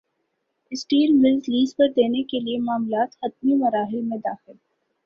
[0.71, 4.53] steel mills lease پر دینے کیلئے معاملات حتمی مراحل میں داخل